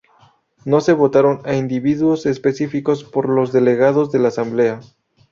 [0.65, 4.79] No se votaron a individuos específicos por los delegados de la asamblea.